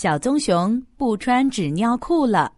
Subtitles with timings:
[0.00, 2.50] 小棕熊不穿纸尿裤了。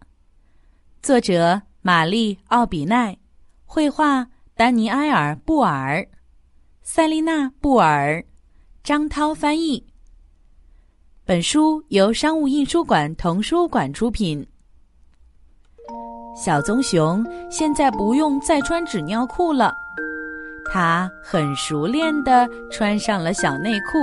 [1.01, 3.17] 作者：玛丽·奥比奈，
[3.65, 4.25] 绘画：
[4.55, 6.07] 丹尼埃尔·布尔，
[6.83, 8.23] 塞丽娜·布尔，
[8.81, 9.85] 张涛翻译。
[11.25, 14.47] 本书由商务印书馆童书馆出品。
[16.41, 19.73] 小棕熊现在不用再穿纸尿裤了，
[20.71, 23.97] 它很熟练地穿上了小内裤。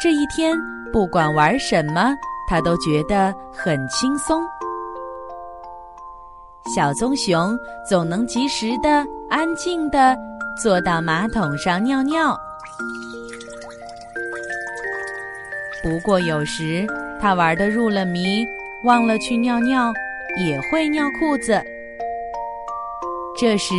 [0.00, 0.58] 这一天。
[0.92, 2.14] 不管玩什么，
[2.48, 4.42] 他都觉得很轻松。
[6.74, 7.56] 小棕熊
[7.88, 10.16] 总能及时的、安静的
[10.62, 12.38] 坐到马桶上尿尿。
[15.82, 16.86] 不过有时
[17.20, 18.44] 他玩的入了迷，
[18.84, 19.92] 忘了去尿尿，
[20.38, 21.60] 也会尿裤子。
[23.36, 23.74] 这时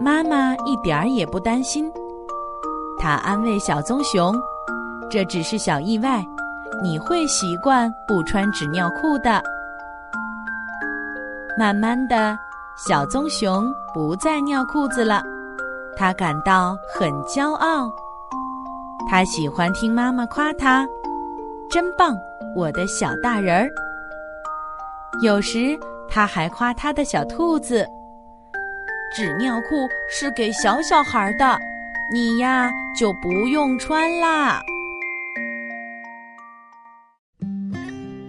[0.00, 1.92] 妈妈一点儿也不担心，
[2.98, 4.34] 她安慰小棕熊
[5.10, 6.22] ：“这只是小意外。”
[6.82, 9.42] 你会习惯不穿纸尿裤的。
[11.56, 12.38] 慢慢的，
[12.86, 15.22] 小棕熊不再尿裤子了，
[15.96, 17.90] 他感到很骄傲。
[19.08, 20.86] 他喜欢听妈妈夸他
[21.70, 22.14] ：“真棒，
[22.54, 23.70] 我的小大人儿。”
[25.24, 25.74] 有时
[26.10, 27.88] 他还夸他的小兔子
[29.16, 31.58] ：“纸尿裤是给小小孩的，
[32.12, 34.60] 你呀就不用穿啦。”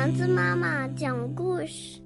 [0.00, 2.00] 丸子妈妈讲故事。